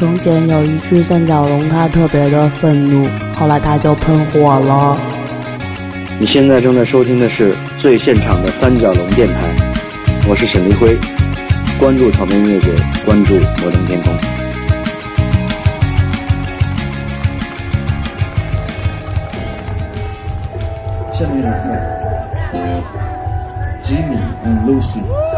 [0.00, 4.96] 从前有一只三角龙，它特别的愤怒，后来它就喷火了。
[6.18, 9.34] 你现在正在收听的是最现场的三角龙电台，
[10.26, 10.96] 我是沈黎辉，
[11.78, 12.68] 关注草莓音乐节，
[13.04, 14.14] 关注摩登天空。
[21.12, 21.50] 下面有。
[23.82, 25.29] Jimmy and Lucy。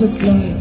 [0.00, 0.59] supply.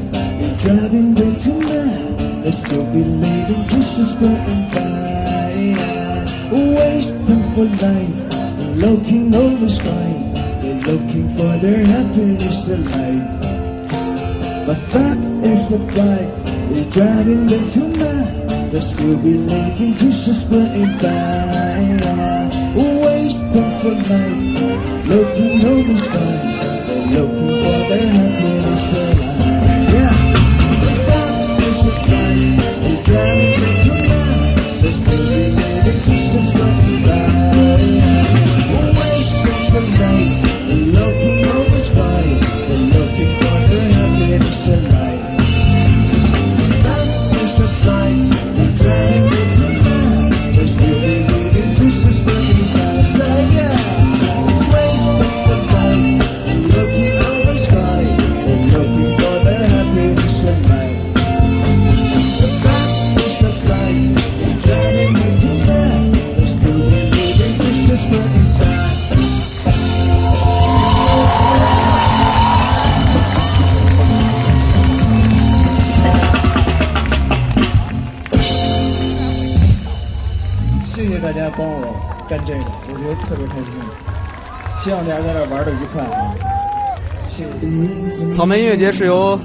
[89.00, 89.40] 是由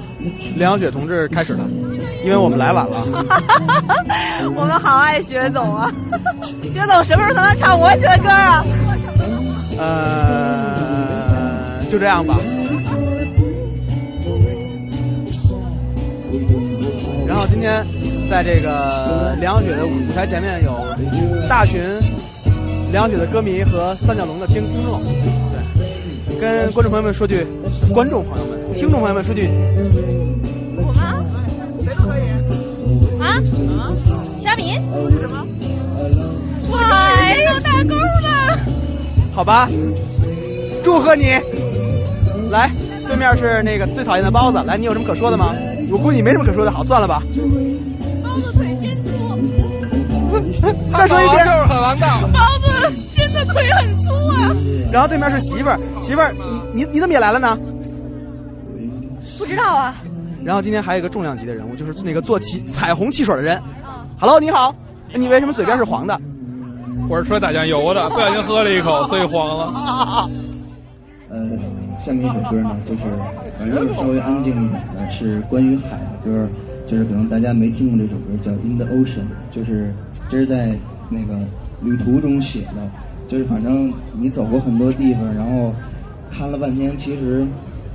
[0.57, 1.63] 梁晓雪同志开始的，
[2.25, 2.97] 因为我们来晚了。
[4.53, 5.89] 我们好爱薛总啊！
[6.61, 8.65] 薛总什么时候才能唱我写的歌啊？
[9.79, 12.35] 呃，就这样吧。
[17.25, 17.81] 然后今天，
[18.29, 20.85] 在这个梁晓雪的舞台前面有
[21.47, 21.81] 大群
[22.91, 25.01] 梁晓雪的歌迷和三角龙的听听众，
[26.27, 27.47] 对，跟观众朋友们说句，
[27.93, 28.44] 观众朋友。
[28.85, 29.49] 听众朋友们说句，
[30.77, 31.15] 我吗？
[31.83, 32.29] 谁都可以。
[33.19, 33.41] 啊？
[34.39, 34.73] 虾米？
[35.09, 35.43] 什么？
[36.69, 38.59] 哇，呦打勾了。
[39.33, 39.67] 好吧，
[40.83, 41.35] 祝贺你。
[42.51, 42.69] 来，
[43.07, 44.61] 对面是那个最讨厌的包子。
[44.67, 45.51] 来，你有什么可说的吗？
[45.89, 47.23] 我估计你没什么可说的，好，算了吧。
[48.23, 49.09] 包子腿真粗。
[50.95, 51.43] 再说一遍。
[51.43, 54.55] 就是很包子真的腿很粗啊。
[54.91, 56.35] 然后对面是媳妇儿，媳妇儿，
[56.71, 57.57] 你你怎么也来了呢？
[59.37, 59.95] 不知道啊。
[60.43, 63.61] 然后今天还有一个重量级的人物，就是那个做汽彩虹汽水的人。
[64.19, 64.73] Hello，你好，
[65.13, 66.19] 你为什么嘴边是黄的？
[67.09, 70.29] 我是出来打酱油的，不小心喝了一口，所以黄了。
[71.29, 71.49] 呃，
[72.05, 73.03] 下面一首歌呢，就是
[73.57, 76.47] 反正稍微安静一点的，是关于海的歌，
[76.85, 79.93] 就是可能大家没听过这首歌，叫《In the Ocean》，就是
[80.29, 80.77] 这是在
[81.09, 81.39] 那个
[81.81, 82.87] 旅途中写的，
[83.27, 85.73] 就是反正你走过很多地方，然后
[86.31, 87.45] 看了半天，其实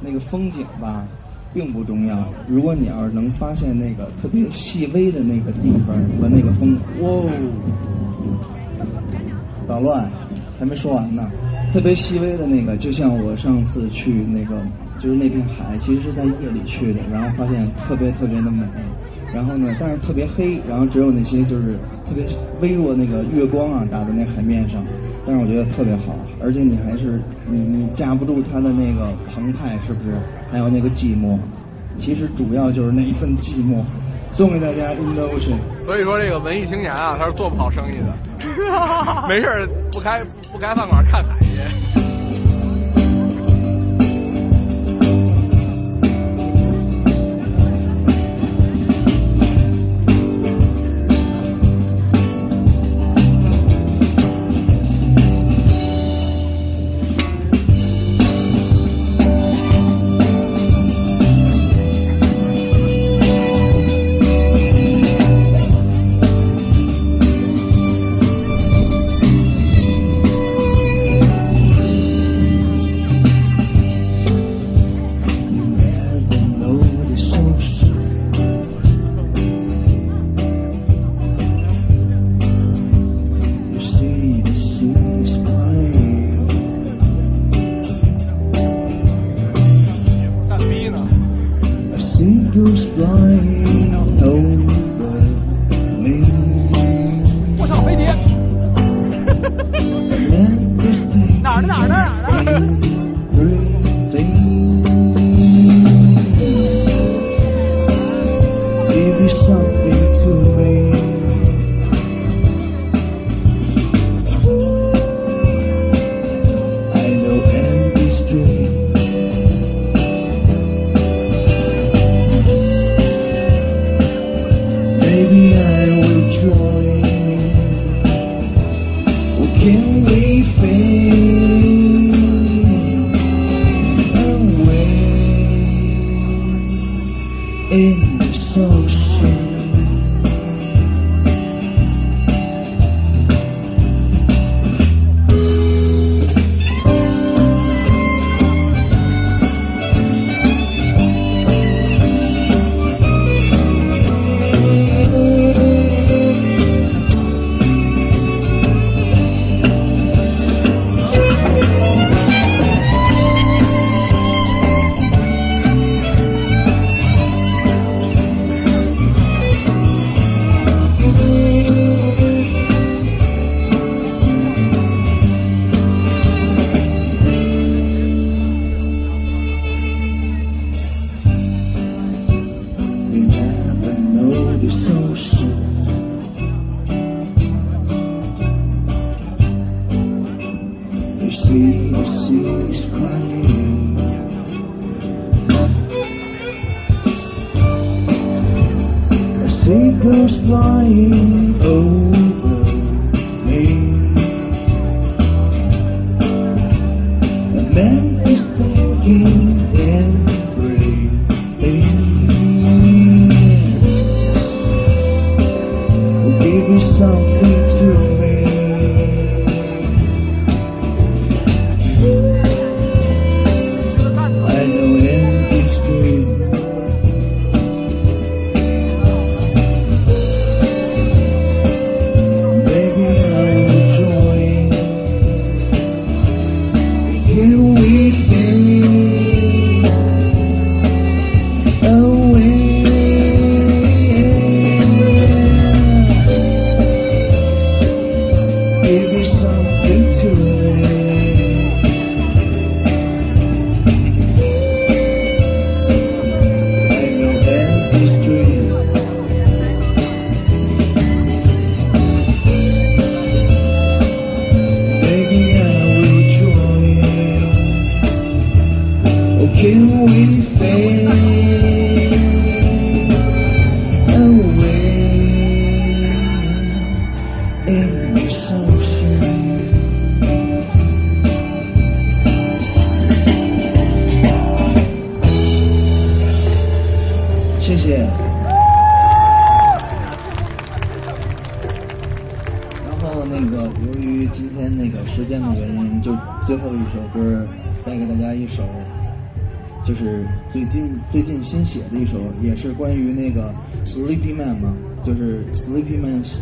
[0.00, 1.04] 那个风景吧。
[1.52, 2.28] 并不重要。
[2.48, 7.30] 如果你要是能发现那个特别细微的那个地方和那个风，哇，
[9.66, 10.10] 捣乱，
[10.58, 11.30] 还没说完呢。
[11.72, 14.60] 特别细微的那个，就像我上次去那个，
[15.00, 18.64] 就是那片海，其实是在夜里去的，然后发现特别特别的美。
[19.32, 22.26] 然后呢，但是特别黑，然后只有那些就是特别
[22.60, 24.84] 微弱那个月光啊打在那海面上，
[25.24, 30.16] 但是我觉得特别好，而且你还是你你架不住它的那个澎湃，是不是？
[30.50, 31.38] 还有那个寂寞，
[31.96, 33.84] 其实主要就是那一份寂寞，
[34.32, 35.58] 送给大家 In the Ocean。
[35.80, 39.46] 所以说这个文艺青年啊，他是做不好生意的， 没事
[39.92, 41.99] 不开不开饭馆看海去。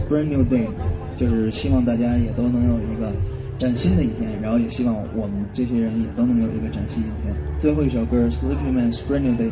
[0.08, 0.66] Brand New Day，
[1.16, 3.12] 就是希望大家也都能有一个
[3.58, 7.34] 崭新的一天，然后也希望我们这些人也都能有一个崭新的一天。
[7.58, 9.50] 最后一首歌 Sleepy Man's Brand New Day。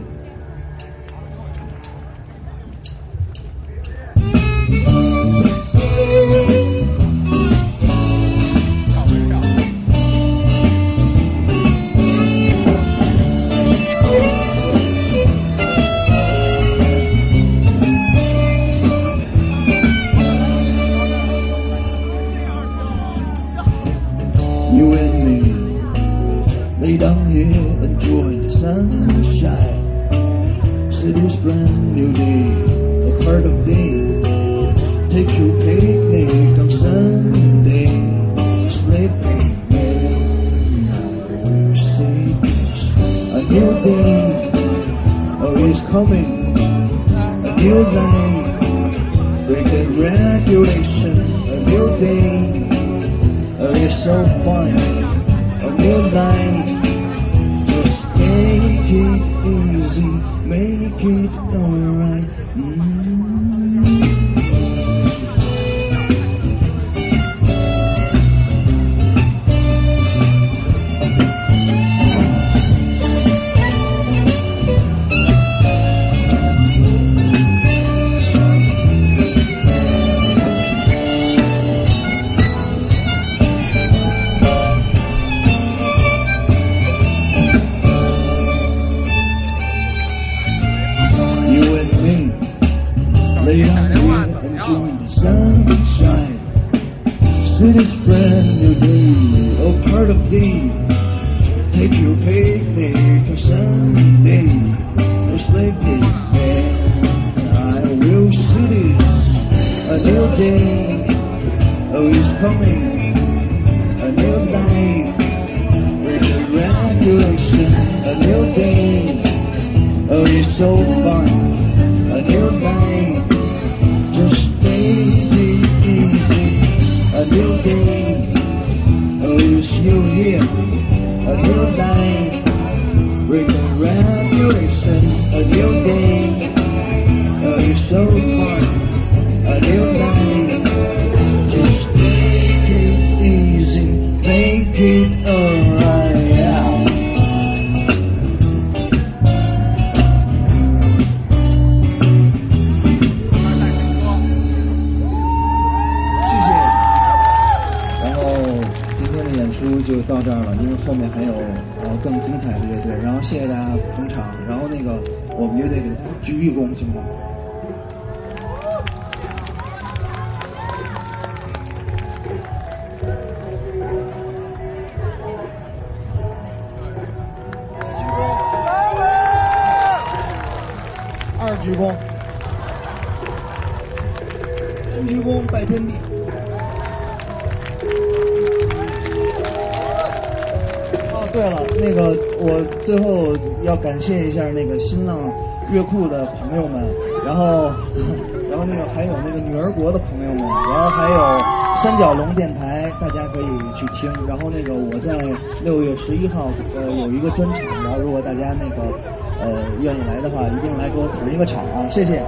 [210.67, 212.23] 定来给我捧一个场啊，谢谢。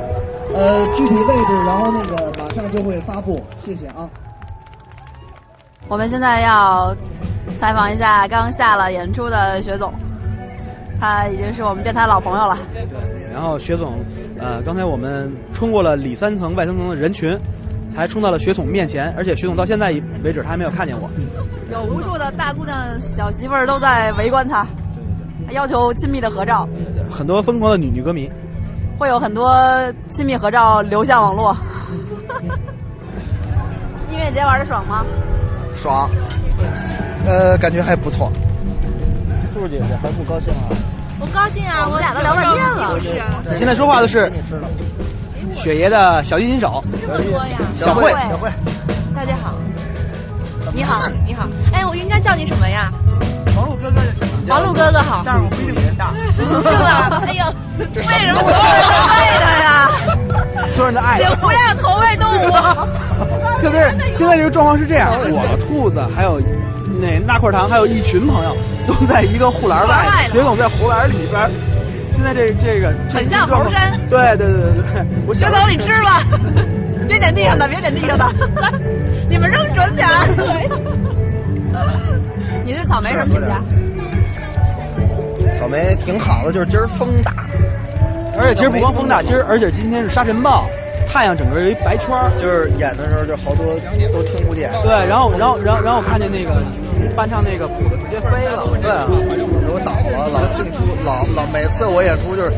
[0.54, 4.08] 呃，具体位置，然后那个马上就会发布，谢谢啊。
[5.88, 6.94] 我们现在要
[7.58, 9.92] 采访一下刚下了演出的薛总，
[11.00, 12.56] 他已经是我们电台老朋友了。
[13.32, 13.98] 然后薛总，
[14.38, 17.38] 呃，刚才我们冲过了里三层外三层的人群，
[17.94, 19.88] 才冲到了薛总面前，而且薛总到现在
[20.22, 21.10] 为止他还没有看见我。
[21.70, 24.66] 有无数的大姑娘、小媳妇儿都在围观他，
[25.50, 26.66] 要求亲密的合照，
[27.10, 28.30] 很多疯狂的女女歌迷，
[28.98, 29.56] 会有很多
[30.08, 31.56] 亲密合照流向网络。
[34.10, 35.04] 音乐节玩的爽吗？
[35.74, 36.08] 爽，
[37.26, 38.32] 呃，感觉还不错。
[39.54, 40.68] 柱姐姐还不高兴啊？
[41.20, 41.88] 我高兴啊！
[41.90, 44.30] 我俩都聊半天了是啊，现在说话的是
[45.54, 47.58] 雪爷的小提琴手这么多呀！
[47.74, 48.48] 小慧，小慧，
[49.16, 49.54] 大家好，
[50.72, 51.48] 你好，你好。
[51.72, 52.92] 哎，我应该叫你什么呀？
[53.58, 54.38] 王璐哥哥就行了。
[54.48, 55.22] 王璐哥哥好。
[55.24, 56.14] 但是我不一定很大。
[56.36, 56.42] 是
[56.78, 57.22] 吧？
[57.26, 57.44] 哎呦，
[57.78, 59.66] 为什么所有人都为他呀？
[60.74, 61.18] 所有人的爱。
[61.18, 62.50] 请不要投喂动物。
[63.62, 66.40] 特别是现在这个状况是这样，我兔子还有
[67.00, 71.50] 那纳块糖，还有一群朋友都在一个护栏外，雪总在护栏里边。
[72.12, 73.92] 现在这这个很像猴山。
[74.08, 76.22] 对对对对对，我雪总你吃吧，
[77.08, 78.24] 别捡地上的，别捡地上的，
[79.28, 80.08] 你们扔准点。
[82.64, 83.60] 你对草莓什么评价？
[85.58, 87.32] 草莓挺好的，就是今儿风大，
[88.38, 90.66] 而且今儿不光风大，今儿而且今天是沙尘暴，
[91.08, 93.66] 太阳整个有一白圈儿，就是演的时候就好多
[94.12, 94.70] 都听不见。
[94.84, 96.62] 对，然后然后然后然后我看见那个
[97.16, 98.62] 伴唱那个谱子直接飞了。
[98.80, 99.06] 对啊，
[99.66, 102.52] 给我倒了，老进出老老每次我演出就是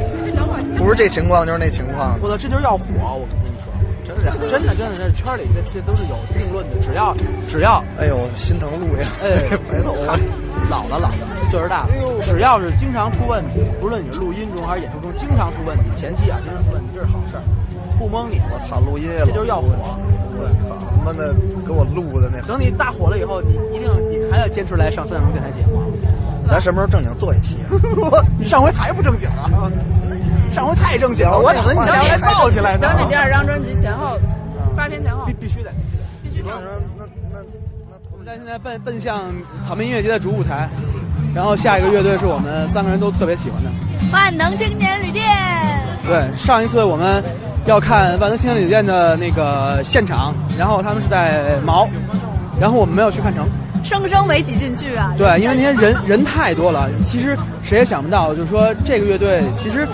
[0.76, 2.18] 不是这情况就是那情况。
[2.20, 2.84] 我操，这就是要火！
[3.14, 3.72] 我跟你说，
[4.10, 4.48] 真的假的？
[4.50, 7.14] 真的真的，这圈里这这都是有定论的，只要
[7.48, 9.06] 只要，哎呦，心疼路呀！
[9.22, 10.18] 哎，白头发。
[10.68, 11.10] 老了老了，
[11.50, 11.88] 岁数大了，
[12.22, 17.42] 只要是经常出问题，不论你是录音中还是演出中，经常出问题，前期啊经常出问题，这是好事儿，
[17.98, 18.40] 不蒙你。
[18.50, 19.68] 我操，录音这就是要火。
[20.36, 21.34] 对，他妈的
[21.66, 22.40] 给我录的那。
[22.46, 25.82] 等你大火了以后，你一定你还要坚持来上三点钟电台节目。
[26.50, 27.70] 咱什么时候正经做一期啊？
[28.38, 29.48] 你上回还不正经啊？
[30.52, 32.80] 上回太正经了，我等着你下回造起来呢。
[32.80, 34.18] 等你第二张专辑前后，
[34.76, 35.70] 八天前后，必必须得，
[36.22, 36.50] 必须得。
[36.98, 37.38] 那那
[37.88, 39.32] 那，我们在现在奔奔向
[39.66, 40.68] 草莓音乐节的主舞台。
[41.32, 43.70] 然后下一个乐队是我们三个人都特别喜欢的
[44.12, 45.24] 万能青年旅店。
[46.04, 47.22] 对，上一次我们
[47.66, 51.86] 要看万能青年旅店的那个现场，然后他们是在毛，
[52.60, 53.48] 然后我们没有去看成，
[53.82, 55.14] 生生没挤进去啊。
[55.16, 59.88] 对，因为那天人 人太多了，其实谁也想不到，就是说这个乐队其实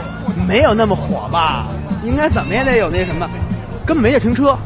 [0.48, 1.68] 没有那么火吧，
[2.02, 3.29] 应该怎么也得有那什么，
[3.87, 4.59] 根本没地停车，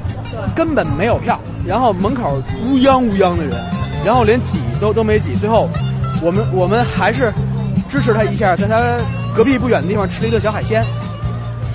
[0.54, 3.60] 根本没有票，然后门口乌泱乌泱的人，
[4.04, 5.68] 然后连挤都都没挤，最后。
[6.22, 7.32] 我们我们还是
[7.88, 8.98] 支持他一下，在他
[9.34, 10.84] 隔壁不远的地方吃了一顿小海鲜，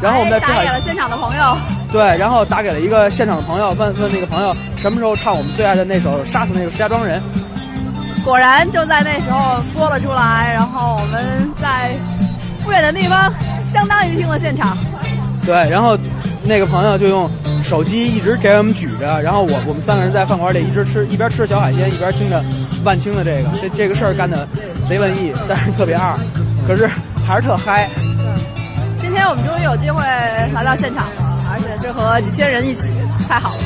[0.01, 1.58] 然后我们再打给了现场的朋友。
[1.91, 7.21] 对，然后打给了一个现场的朋友，问问那个朋友什么时候唱我们最爱的那首《杀死那个石家庄人》。
[8.23, 11.95] 果然就在那时候播了出来，然后我们在
[12.63, 13.31] 不远的地方，
[13.71, 14.75] 相当于听了现场。
[15.45, 15.97] 对，然后
[16.43, 17.29] 那个朋友就用
[17.63, 22.43] 手机一直给我们举着，然后我我们三个人在饭馆里一直吃，一边吃小海鲜一边听着
[22.84, 24.47] 万青的这个，这这个事儿干的
[24.89, 26.13] 贼文艺，但是特别二，
[26.67, 26.89] 可是
[27.27, 27.88] 还是特嗨。
[29.29, 30.03] 我们终于有机会
[30.53, 32.89] 来到现场了，而且是和几千人一起，
[33.27, 33.59] 太好了。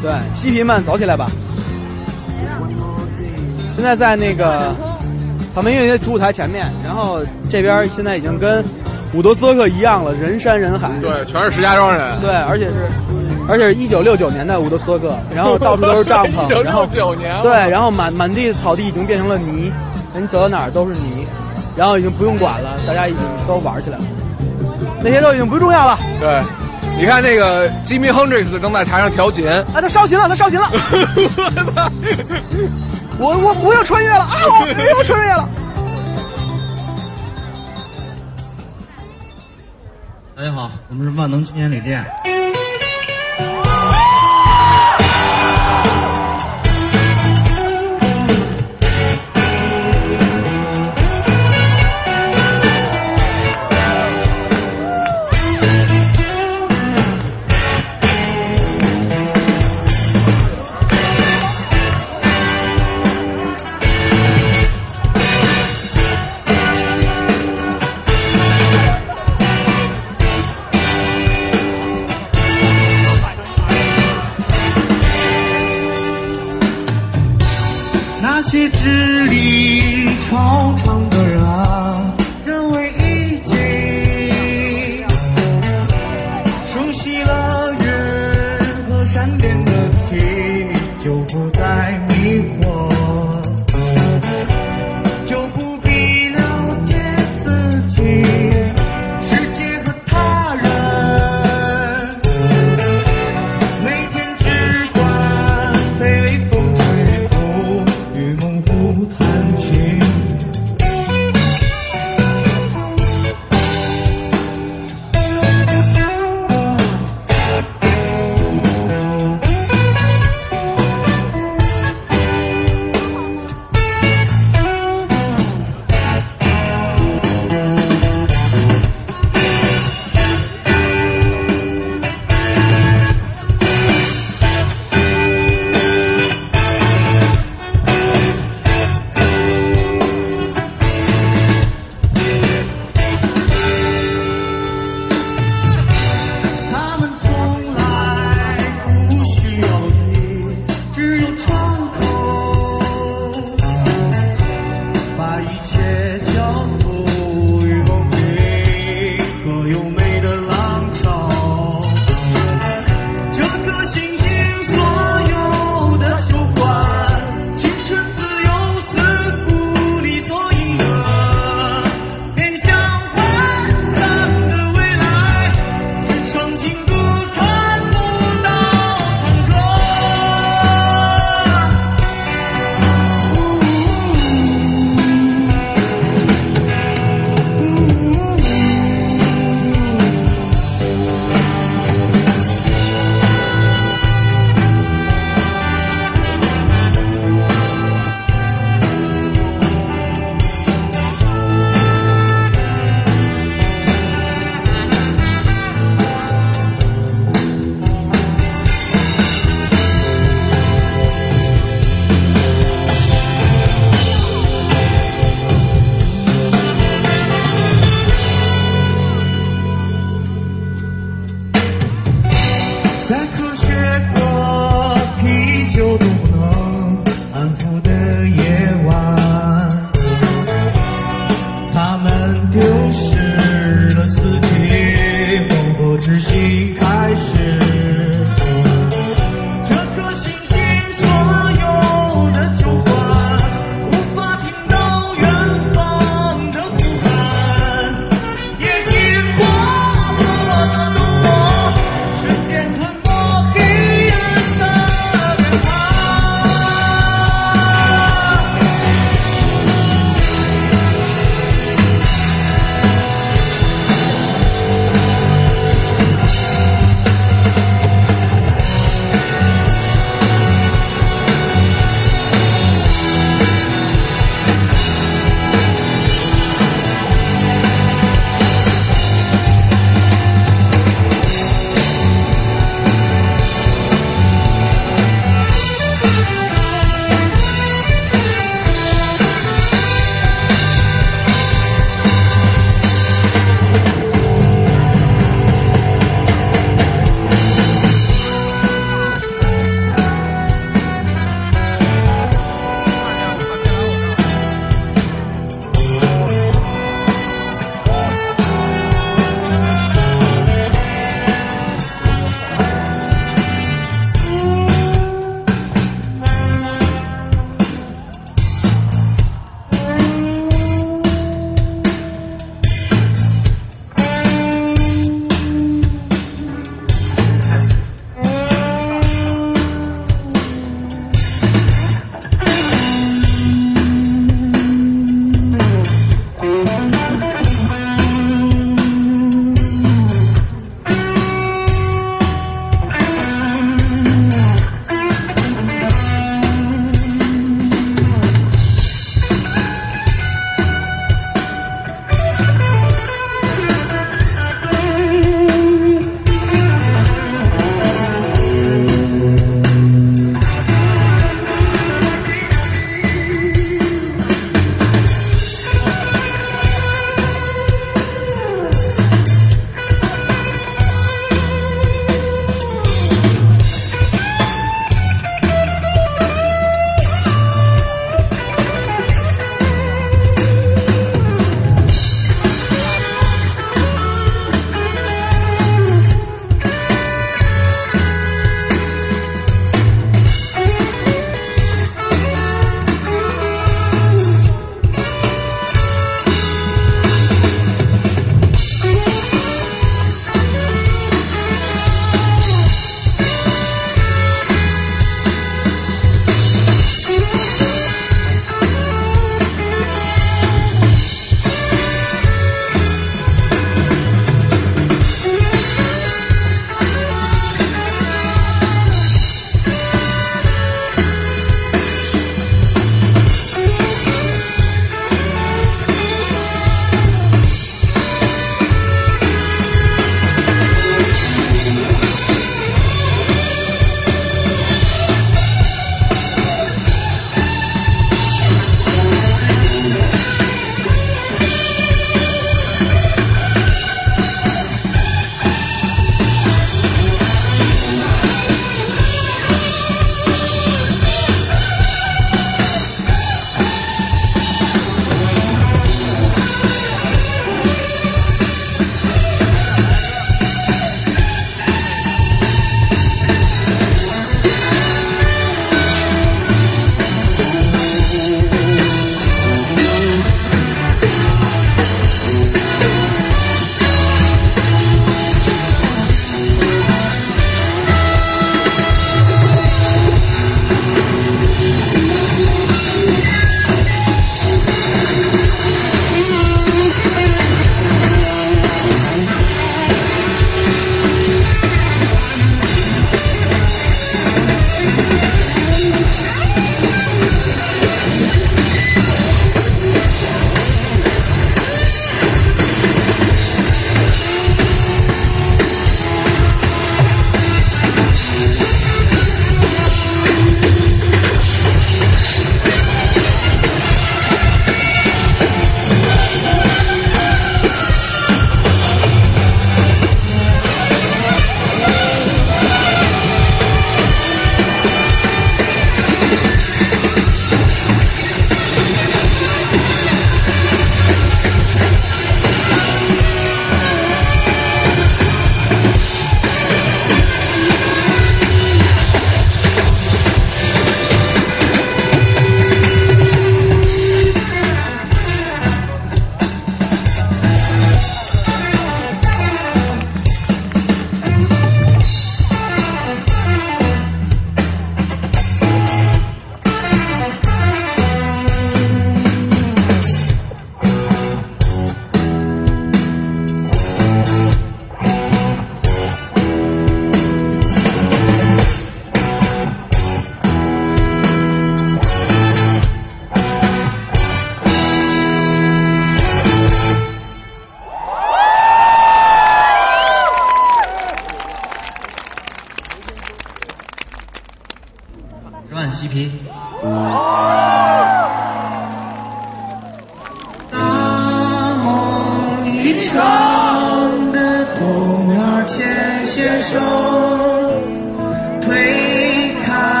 [0.00, 1.28] 对，西皮们走起来吧！
[3.76, 4.74] 现在在那个
[5.54, 8.64] 草莓音乐节主舞台前面，然后这边现在已经跟。
[9.14, 10.88] 伍德斯托克一样了，人山人海。
[10.98, 12.18] 对，全是石家庄人。
[12.22, 12.88] 对，而且是，
[13.46, 16.42] 而且是一九六九年的伍德斯托克，然后到处都是帐篷。
[16.46, 17.38] 一九六九年。
[17.42, 19.70] 对，然后满满地草地已经变成了泥，
[20.18, 21.26] 你走到哪儿都是泥，
[21.76, 24.04] 然后已经不用管了，大家已经都玩起来了，
[25.04, 25.98] 那些都已经不重要了。
[26.20, 26.40] 对，
[26.96, 29.48] 你看那个吉米·亨瑞斯正在台上调琴。
[29.48, 30.70] 啊，他烧琴了，他烧琴了。
[33.18, 34.42] 我我不要穿越了啊！
[34.60, 35.48] 我不要穿越了。
[40.36, 42.04] 大家好，我们是万能青年旅店。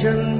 [0.00, 0.37] 生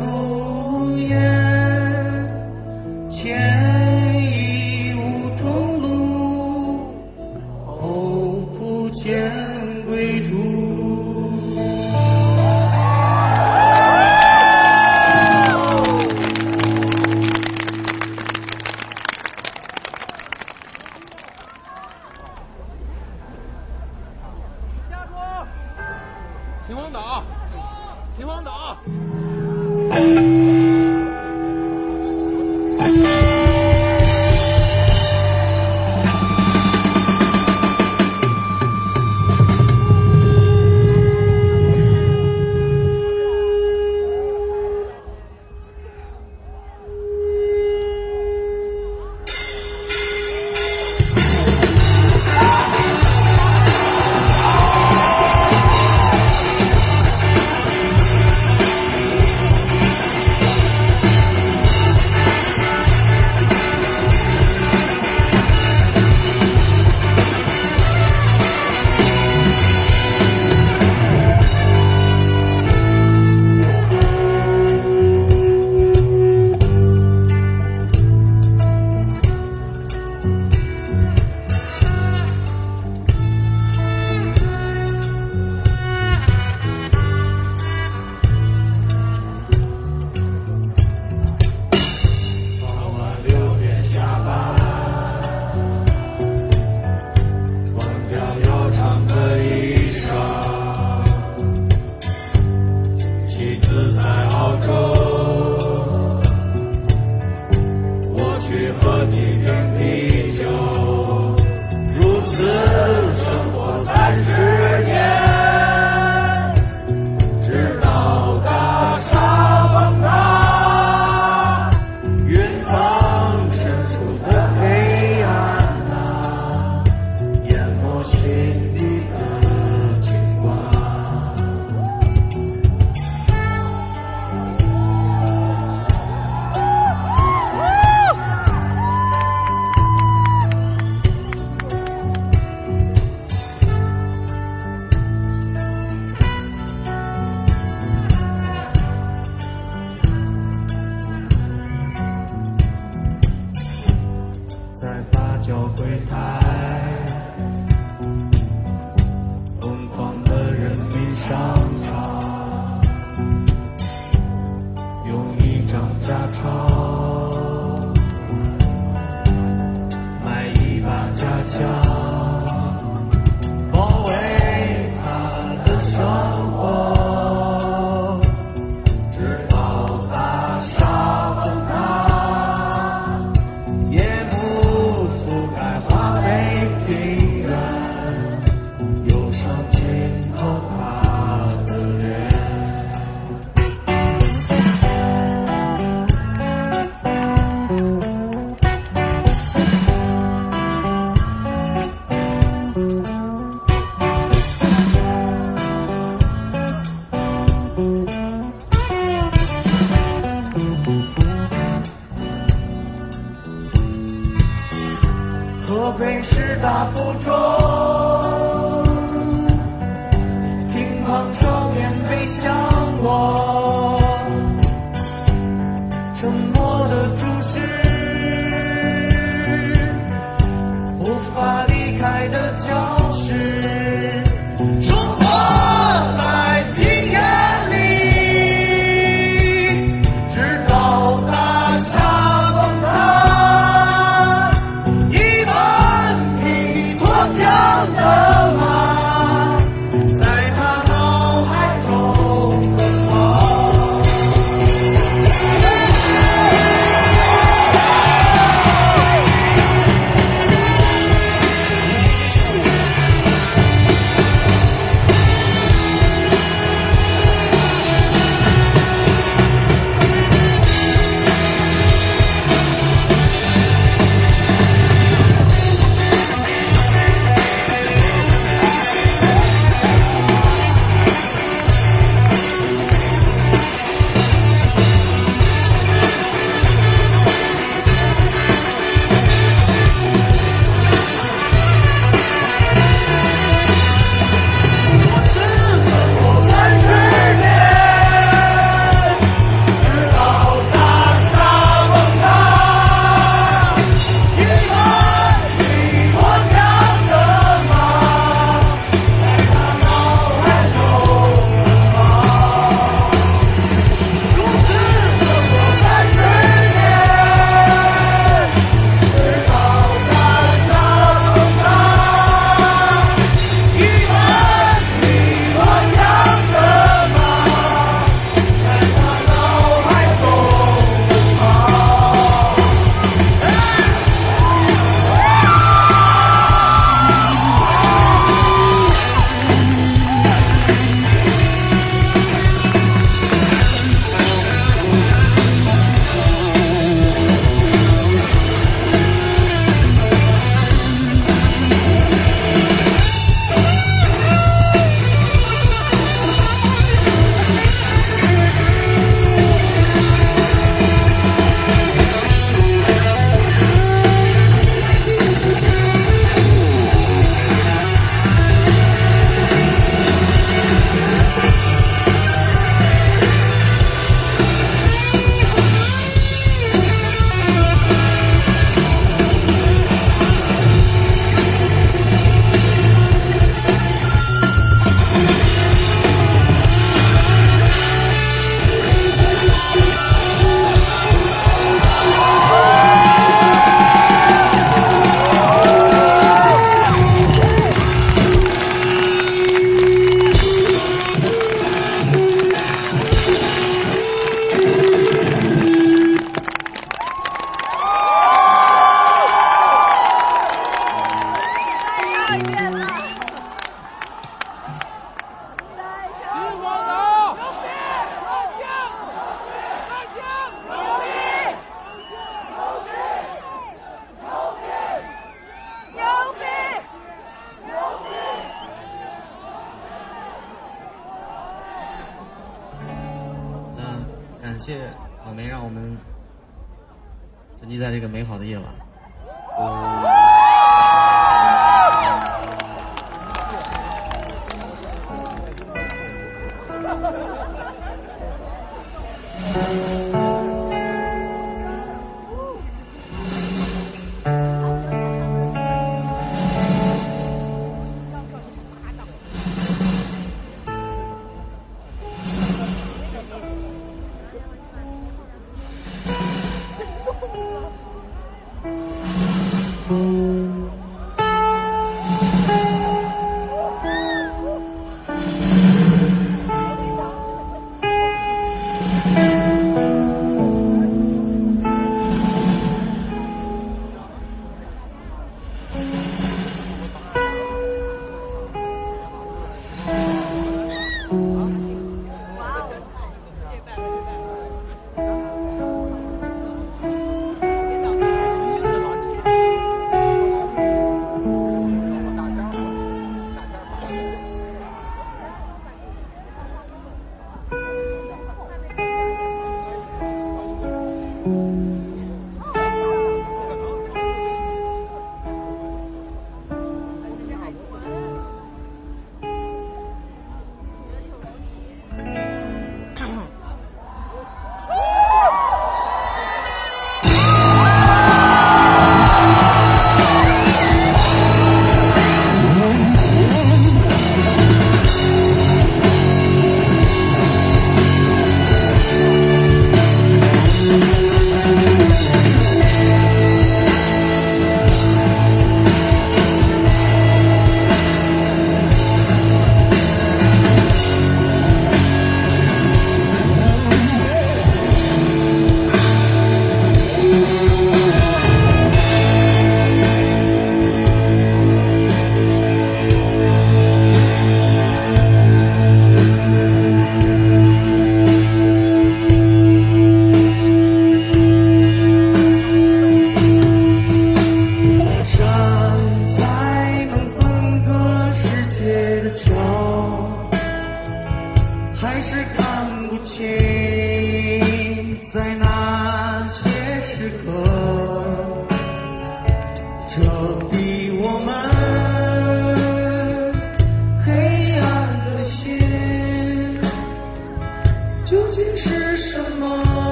[598.08, 599.67] 究竟是什么？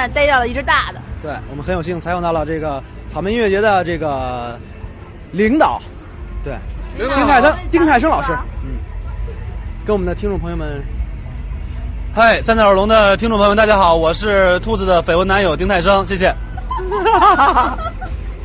[0.00, 4.58] 在逮到了一只大的，对我们很有幸采访到了这个草莓音乐节的这个
[5.30, 5.78] 领导，
[6.42, 6.54] 对，
[6.96, 8.32] 丁泰生，丁泰生老师，
[8.64, 8.78] 嗯，
[9.84, 10.82] 跟我们的听众朋友们，
[12.14, 16.34] 嗨，三角耳聋的听众朋友们，大家好，我是兔子的绯闻男友丁泰生，谢谢。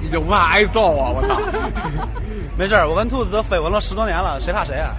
[0.01, 1.10] 你就不怕挨揍啊！
[1.10, 1.39] 我操！
[2.58, 4.93] 没事儿，我跟兔子都绯闻了十多年了，谁怕谁啊？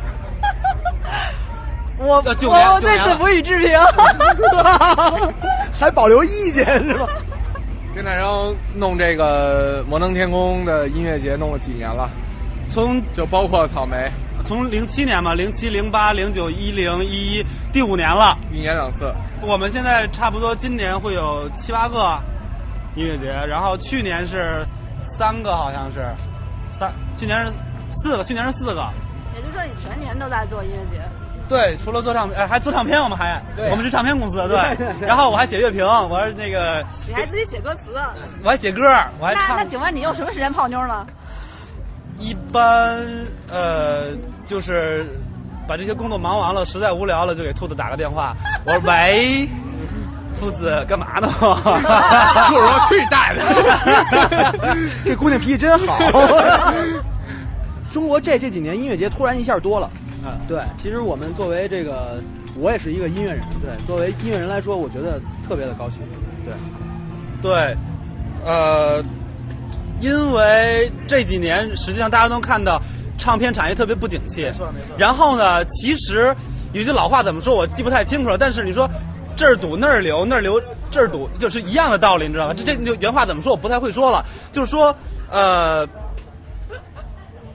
[1.98, 3.68] 我我九年了对此不予置评。
[5.78, 7.06] 还保留意见是吧？
[7.94, 12.10] 丁太生弄这个摩登天空的音乐节弄了几年了？
[12.68, 14.10] 从就包括草莓，
[14.44, 18.36] 从零七年嘛，零七、零八、零九、一零、一一，第五年了。
[18.52, 19.14] 一年两次。
[19.42, 22.18] 我们现在差不多今年会有七八个
[22.96, 24.66] 音乐节，然后去年是
[25.02, 26.04] 三个，好像是
[26.70, 27.52] 三，去年是
[27.90, 28.86] 四个，去年是四个。
[29.34, 31.02] 也就是说，你全年都在做音乐节。
[31.48, 35.00] 对，除了做唱片，哎，还做唱片，我们还，对我们是唱片公司，对对对。
[35.00, 37.80] 对然后我还写乐评，我是那个，你还自己写歌词，
[38.42, 38.82] 我还写歌，
[39.20, 39.64] 我还那那。
[39.64, 41.06] 请问你用什么时间泡妞呢？
[42.18, 43.06] 一般
[43.50, 44.06] 呃，
[44.44, 45.06] 就是
[45.68, 48.34] 把这些工作忙完了，实在无聊了，就给兔子打个电话。
[48.64, 49.48] 我说喂，
[50.40, 51.28] 兔子干嘛呢？
[51.38, 54.86] 兔子说去你大爷的！
[55.04, 55.98] 这姑娘脾气真好。
[57.92, 59.90] 中国这这几年音乐节突然一下多了，
[60.24, 62.20] 嗯，对，其实我们作为这个，
[62.58, 66.00] 我也是一个音乐人，对，作为音乐人来说，我觉得特别的高兴，
[66.44, 66.54] 对，
[67.42, 67.76] 对，
[68.44, 69.04] 呃，
[70.00, 72.80] 因为这几年实际上大家都看到
[73.18, 74.96] 唱片产业特别不景气，没错没错。
[74.98, 76.34] 然后呢，其实
[76.72, 78.88] 有句老话怎么说，我记不太清楚了，但是你说
[79.36, 80.60] 这儿堵那儿流，那儿流
[80.90, 82.54] 这儿堵，就是一样的道理，你知道吧？
[82.54, 84.94] 这这就原话怎么说，我不太会说了，就是说，
[85.30, 85.86] 呃，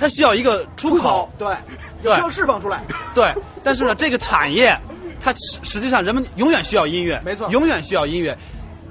[0.01, 1.55] 它需要一个出口，对，
[2.01, 2.15] 对。
[2.15, 2.83] 需要释放出来，
[3.13, 3.31] 对，
[3.63, 4.75] 但是呢，这个产业，
[5.21, 7.47] 它实实际上人们永远需要音乐，没错。
[7.51, 8.35] 永远需要音乐。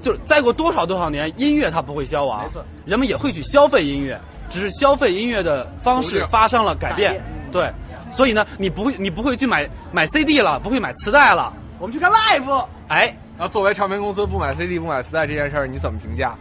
[0.00, 7.20] 就是再过多少多少年，音乐它不会消亡，没错，人们也会去消费音乐，只是消费音乐的方式发生了改变。
[7.50, 7.70] 对，
[8.12, 16.34] 所以呢，你不会你不会去买买 CD 了，不会买磁带了，我们去看 live，哎，然后作为唱片公司不买 CD 不买磁带这件事儿，你怎么评价？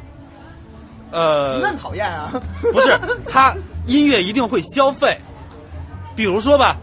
[1.11, 2.31] 呃你，很讨厌啊，
[2.71, 3.55] 不是，他
[3.85, 5.17] 音乐一定会消费，
[6.15, 6.75] 比如说吧，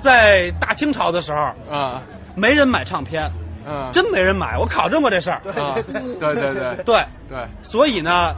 [0.00, 1.40] 在大清朝的时候，
[1.74, 2.02] 啊，
[2.34, 3.30] 没人买唱片，
[3.66, 5.82] 嗯，真没人买，我考证过这事儿，对，
[6.18, 6.84] 对对对。
[6.84, 7.04] 对。
[7.26, 8.34] 对，所以呢，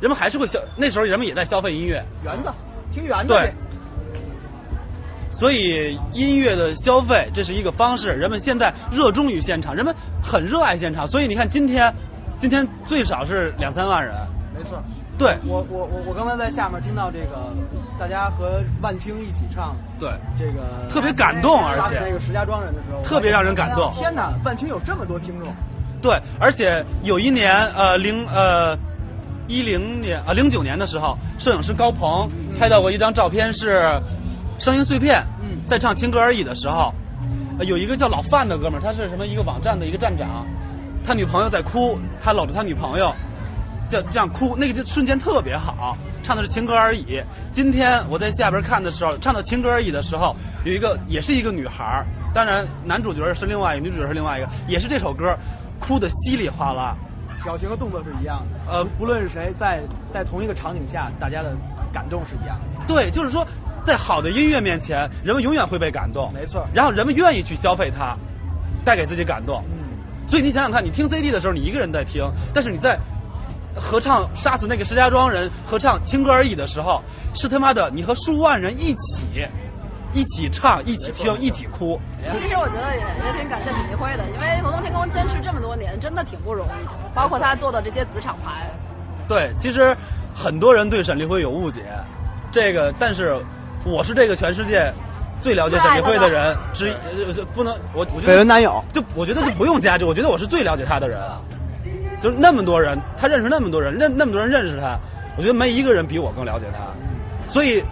[0.00, 2.48] 人们还是会消，那时候人们也在消费音乐，园子，
[2.92, 3.52] 听园子对，
[5.30, 8.10] 所以音乐的消费这是一个方式。
[8.10, 11.92] 人们现在热衷于现场，人们很热爱现场，所以你看今天，
[12.38, 14.14] 今天最少是两三万人，
[14.62, 14.82] 没错。
[15.18, 17.52] 对我我我我刚才在下面听到这个，
[17.98, 23.92] 大家和万青一起唱对，这个特别感动，而且那个石家庄人的时候，特别让人感动。
[23.94, 25.52] 天哪，万青有这么多听众，
[26.00, 28.74] 对，而且有一年，呃，零呃
[29.46, 34.00] 一零年啊零九年的时候，摄影师高鹏拍到过一张照片，是
[34.58, 36.94] 声音碎片，嗯在唱《情歌而已》的时候，
[37.58, 40.46] 呃有一个叫老范的哥们儿，他是什么一个网站的一个站长，
[41.04, 43.14] 他女朋友在哭，他搂着他女朋友，
[43.90, 47.04] 这这样哭，那个就瞬间特别好，唱的是《情歌而已》。
[47.52, 55.36] 今天我在下边看的时候，唱到《情歌而已》的时候，有一个也是一个女孩儿，当然男主角是另外一个，女主角是另外一个，也是这首歌，
[55.80, 56.96] 哭的稀里哗啦。
[57.42, 58.72] 表情和动作是一样的。
[58.72, 59.80] 呃不论是谁，在
[60.14, 61.56] 在同一个场景下，大家的
[61.92, 62.86] 感动是一样的。
[62.86, 63.44] 对，就是说，
[63.82, 68.16] 在好的音乐面前，人们永远会被感动，没错然后人们愿意去消费它，
[68.84, 69.64] 带给自己感动。
[69.70, 72.22] 嗯，所以你想想看，你听 CD 的时候，你一个人在听，
[72.54, 72.98] 但是你在
[73.80, 77.02] 合唱《杀死那个石家庄人》合唱《情歌而已》的时候，
[77.34, 79.48] 是他妈的你和数万人一起，
[80.12, 81.98] 一起唱，一起听，一起哭。
[82.38, 86.90] 其实我觉得也也挺感谢沈立辉的，因为摩登天空坚持这么多年，真的挺不容易的。
[87.14, 88.70] 包括他做的这些子厂牌，
[89.26, 89.96] 对，其实
[90.34, 91.82] 很多人对沈立辉有误解，
[92.52, 93.36] 这个，但是
[93.84, 94.92] 我是这个全世界
[95.40, 101.20] 最了解沈立辉的人之一，呃不能我我觉得绯闻男友，就我觉得就不用加这，我觉得我是最了解他的人，
[102.20, 104.98] 就是那么多人，他认识那么多人，认那么多人认识他，
[105.36, 106.84] 我觉得没一个人比我更了解他，
[107.46, 107.82] 所以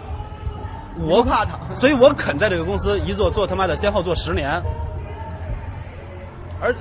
[0.99, 4.51] 我怕他所以我肯在这个公司一做做他妈的先后做十年，
[6.61, 6.71] 而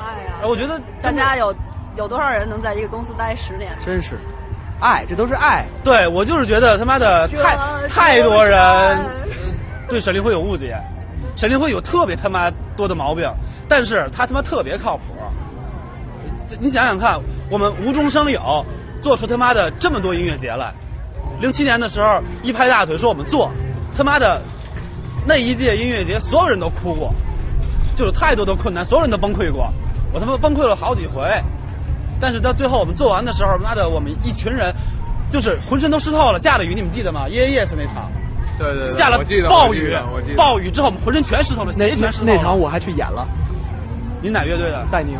[0.00, 1.54] 哎呀，我觉得大家有
[1.96, 3.72] 有多少人能在一个公司待十年？
[3.84, 4.18] 真是
[4.80, 5.64] 爱，这都是爱。
[5.84, 7.56] 对我就是觉得他妈的太
[7.88, 9.06] 太多人
[9.88, 10.76] 对沈立辉有误解，
[11.36, 13.30] 沈立辉有特别他妈多的毛病，
[13.68, 15.02] 但是他他妈特别靠谱。
[16.48, 17.20] 这你想想看，
[17.50, 18.64] 我们无中生有，
[19.00, 20.72] 做出他妈的这么多音乐节来。
[21.40, 23.50] 零七年的时候，一拍大腿说我们做，
[23.96, 24.42] 他妈的
[25.26, 27.14] 那一届音乐节，所有人都哭过，
[27.94, 29.72] 就有太多的困难，所有人都崩溃过。
[30.12, 31.22] 我他妈崩溃了好几回。
[32.20, 34.74] 但是到最后我们做完的时候，妈的，我们一群人
[35.30, 38.10] 就是浑身都湿透了，下了雨，你们记得吗？Yes Yes 那场，
[38.58, 39.18] 对对对，下了
[39.48, 39.96] 暴雨
[40.36, 42.32] 暴雨之后我们浑身全湿透了，那鞋全湿透了。
[42.34, 43.24] 那场我还去演了，
[44.20, 44.84] 你哪乐队的？
[44.90, 45.16] 赛宁。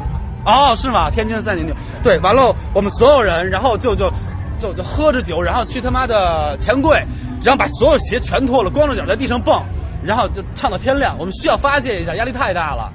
[0.49, 1.11] 哦，是吗？
[1.11, 1.75] 天津的赛宁牛。
[2.03, 4.11] 对，完了，我们所有人，然后就就
[4.59, 7.05] 就就喝着酒，然后去他妈的钱柜，
[7.45, 9.63] 然后把所有鞋全脱了，光着脚在地上蹦，
[10.03, 11.15] 然后就唱到天亮。
[11.19, 12.91] 我们需要发泄一下，压力太大了。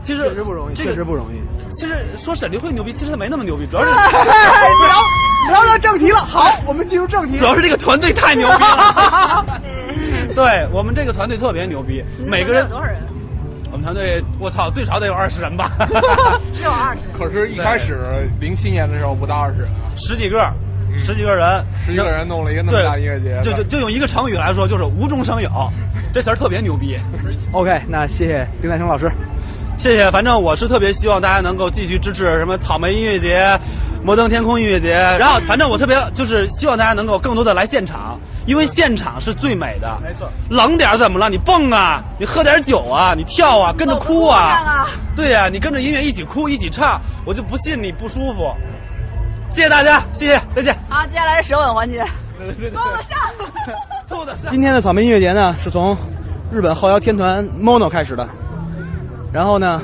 [0.00, 1.40] 其实确实不容易，这个确实不容易。
[1.76, 3.96] 其实说沈凌辉牛逼，其实他没那么牛逼， 主要是聊
[5.50, 6.18] 聊到正题了。
[6.18, 7.38] 好，我们进入正题。
[7.38, 9.60] 主要是这个团队太牛逼了。
[10.34, 13.02] 对我们这个团队特别牛逼，每个人多少人？
[13.82, 15.70] 团队，我操，最少得有二十人吧？
[16.52, 17.00] 只有二十。
[17.16, 20.52] 可是，一开始零七年的时候不到二十人，十几个，
[20.96, 25.50] 十几个人，十几个人弄了一个那么大音乐节，就就就用一个成语来说，就是无中生有，
[26.12, 26.98] 这词儿特别牛逼。
[27.52, 29.10] OK，那谢谢丁在成老师。
[29.78, 33.58] 谢谢，反正我是特别希望大家能够继续支持什么草莓音乐节、
[34.04, 38.09] 摩登天空音乐节，然后反正我特别就是希望大家能够更多的来现场，
[38.50, 39.96] 因为现场是最美的。
[40.02, 41.30] 没错，冷点怎么了？
[41.30, 44.38] 你蹦啊，你喝点酒啊，你跳啊，跟着哭啊。
[44.40, 48.52] 啊对呀、你跟着音乐一起哭一起唱，我就不信你不舒服。
[49.50, 50.76] 谢谢大家，谢谢，再见。
[50.88, 52.04] 好，接下来是舌吻环节，
[52.74, 53.16] 勾得上。
[54.08, 54.50] 兔子上。
[54.50, 55.96] 今天的草莓音乐节呢，是从
[56.50, 58.28] 日本后摇天团 Mono 开始的。
[59.32, 59.80] 然后呢，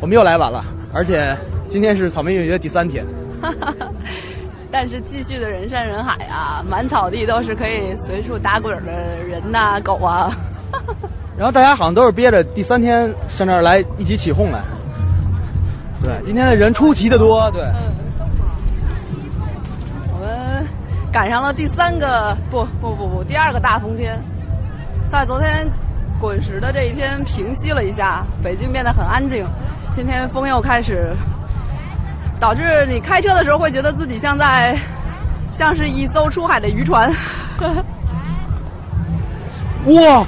[0.00, 1.36] 我们又来晚了，而且
[1.68, 3.04] 今天是草莓音乐节第三天。
[4.76, 10.32] 但是继续的人山人海啊，满草地都是可以随处打滚的人呐、狗啊。
[11.38, 14.62] 然后大家好像都是憋着第三天上这儿来一起起哄来。
[16.02, 17.48] 对，今天的人出奇的多。
[17.52, 17.62] 对，
[20.12, 20.66] 我们
[21.12, 24.20] 赶上了第三个不不不不第二个大风天，
[25.08, 25.70] 在昨天
[26.20, 29.46] 滚石的这一天平息了一下，北京变得很安静。
[29.92, 31.14] 今天风又开始，
[32.40, 34.76] 导致你开车的时候会觉得自己像在
[35.52, 37.12] 像是一艘出海的渔船。
[39.86, 40.26] 哇！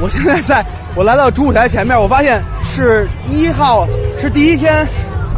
[0.00, 0.64] 我现在在
[0.96, 3.86] 我来到主舞台前面，我发现是一号
[4.20, 4.84] 是第一天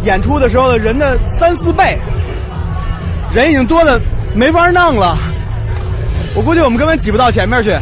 [0.02, 1.98] 演出的时候的人的三四倍，
[3.34, 4.00] 人已经多的
[4.34, 5.18] 没法弄了。
[6.34, 7.70] 我估计我们根本挤不到前面去。
[7.70, 7.76] 我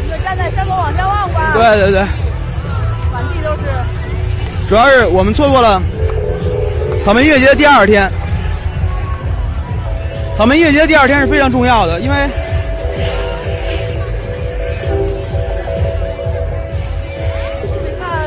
[0.00, 1.52] 们就站在山口往下望吧。
[1.54, 2.00] 对对对，
[3.12, 4.68] 满地都是。
[4.68, 5.80] 主要是我们错过了
[7.06, 8.10] 草莓音乐节的第二天。
[10.36, 12.16] 草莓音乐节的第二天是非常重要的，因为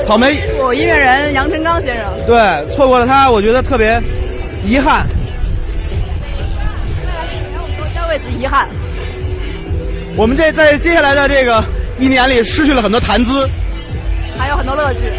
[0.05, 2.05] 草莓我音乐人杨臣刚先生。
[2.25, 4.01] 对错过了他，我觉得特别
[4.63, 5.05] 遗憾。
[7.77, 8.65] 都要为此遗憾。
[10.15, 11.61] 我们这在接下来的这个
[11.97, 13.45] 一年里失去了很多谈资，
[14.38, 15.11] 还有很多乐趣。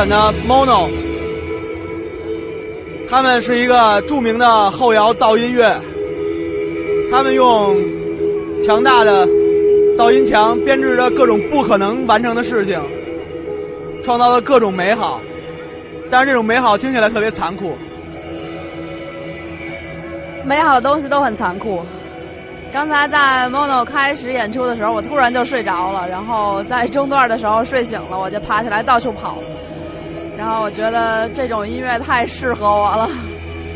[0.00, 0.88] 本的 Mono，
[3.06, 5.78] 他们是一个著名的后摇噪音乐，
[7.10, 7.76] 他们用
[8.62, 9.26] 强大的
[9.94, 12.80] 噪音墙编织着各种不可能完成的事情，
[14.02, 15.20] 创造了各种美好，
[16.10, 17.76] 但是这种美好听起来特别残酷。
[20.46, 21.84] 美好的东西都很残酷。
[22.72, 29.36] 刚才在 Mono 开始演出的时候，我突然就睡着了，然后在中段的时候睡醒了，我就爬起来到处跑。
[30.40, 33.10] 然后我觉得这种音乐太适合我了，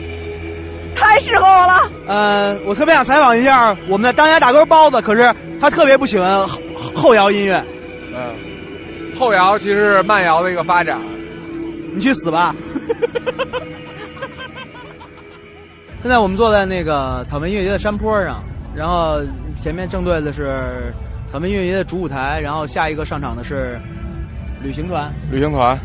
[0.96, 1.74] 太适合我了。
[2.06, 5.30] 呃，我特别想采访一下我们的当家大哥包子，可是
[5.60, 6.58] 他特别不喜欢后
[6.94, 7.62] 后摇音乐。
[8.16, 8.34] 嗯，
[9.14, 10.98] 后摇其实是慢摇的一个发展。
[11.94, 12.56] 你去死吧！
[16.00, 18.42] 现在我们坐在那个草莓音乐节的山坡上，
[18.74, 19.20] 然后
[19.54, 20.94] 前面正对的是
[21.26, 23.78] 草莓音乐节的主舞台，然后下一个上场的是
[24.62, 25.12] 旅行团。
[25.30, 25.78] 旅行团，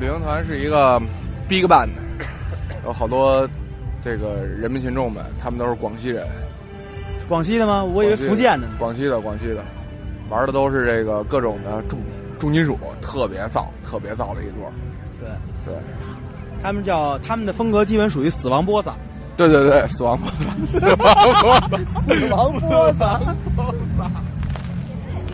[0.00, 1.00] 旅行团是一个
[1.48, 1.88] big band，
[2.84, 3.48] 有好多
[4.00, 6.26] 这个人民群众们，他们都是广西人。
[7.28, 7.84] 广西的吗？
[7.84, 8.74] 我以为福建的呢。
[8.78, 9.62] 广西的，广西的，
[10.30, 12.00] 玩的都是这个各种的重
[12.38, 14.70] 重金属，特别燥，特别燥的一波。
[15.18, 15.28] 对
[15.66, 15.74] 对，
[16.62, 18.94] 他们叫他们的风格基本属于死亡波撒。
[19.36, 23.20] 对对对，死亡波 撒，死亡波萨，死亡波萨。